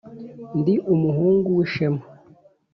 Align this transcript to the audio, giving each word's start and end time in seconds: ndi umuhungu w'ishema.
ndi 0.59 0.73
umuhungu 0.93 1.47
w'ishema. 1.57 2.03